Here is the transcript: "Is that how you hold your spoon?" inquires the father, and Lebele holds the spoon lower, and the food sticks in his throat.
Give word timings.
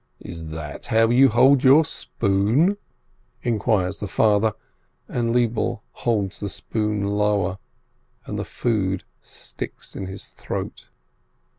"Is 0.21 0.47
that 0.47 0.87
how 0.87 1.09
you 1.11 1.29
hold 1.29 1.63
your 1.63 1.85
spoon?" 1.85 2.77
inquires 3.43 3.99
the 3.99 4.07
father, 4.07 4.53
and 5.07 5.31
Lebele 5.31 5.83
holds 5.91 6.39
the 6.39 6.49
spoon 6.49 7.03
lower, 7.03 7.59
and 8.25 8.39
the 8.39 8.43
food 8.43 9.03
sticks 9.21 9.95
in 9.95 10.07
his 10.07 10.25
throat. 10.25 10.89